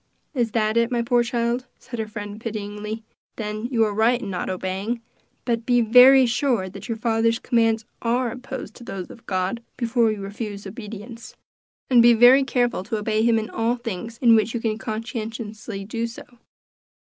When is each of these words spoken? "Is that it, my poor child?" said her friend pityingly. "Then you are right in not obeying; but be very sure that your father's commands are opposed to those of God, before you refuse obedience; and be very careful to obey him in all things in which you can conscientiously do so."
"Is 0.33 0.53
that 0.53 0.77
it, 0.77 0.89
my 0.91 1.03
poor 1.03 1.21
child?" 1.21 1.67
said 1.77 1.99
her 1.99 2.07
friend 2.07 2.41
pityingly. 2.41 3.03
"Then 3.35 3.65
you 3.67 3.85
are 3.85 3.93
right 3.93 4.19
in 4.19 4.31
not 4.31 4.49
obeying; 4.49 4.99
but 5.45 5.63
be 5.63 5.81
very 5.81 6.25
sure 6.25 6.69
that 6.69 6.89
your 6.89 6.97
father's 6.97 7.37
commands 7.37 7.85
are 8.01 8.31
opposed 8.31 8.73
to 8.77 8.83
those 8.83 9.11
of 9.11 9.27
God, 9.27 9.61
before 9.77 10.11
you 10.11 10.21
refuse 10.21 10.65
obedience; 10.65 11.35
and 11.87 12.01
be 12.01 12.15
very 12.15 12.43
careful 12.43 12.81
to 12.85 12.97
obey 12.97 13.21
him 13.21 13.37
in 13.37 13.51
all 13.51 13.75
things 13.75 14.17
in 14.23 14.33
which 14.33 14.55
you 14.55 14.59
can 14.59 14.79
conscientiously 14.79 15.85
do 15.85 16.07
so." 16.07 16.23